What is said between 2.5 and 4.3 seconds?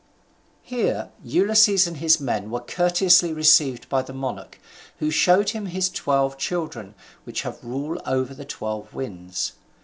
courteously received by the